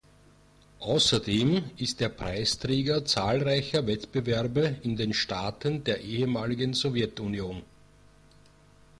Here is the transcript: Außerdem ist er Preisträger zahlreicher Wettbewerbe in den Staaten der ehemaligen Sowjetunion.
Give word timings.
Außerdem 0.79 1.61
ist 1.77 2.01
er 2.01 2.09
Preisträger 2.09 3.05
zahlreicher 3.05 3.85
Wettbewerbe 3.85 4.77
in 4.81 4.95
den 4.95 5.13
Staaten 5.13 5.83
der 5.83 6.01
ehemaligen 6.01 6.73
Sowjetunion. 6.73 7.61